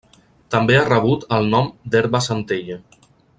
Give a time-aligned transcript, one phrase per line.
[0.53, 2.81] També ha rebut el nom d’herba centella.